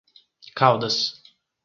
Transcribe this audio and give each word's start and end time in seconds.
Caldas 0.55 1.21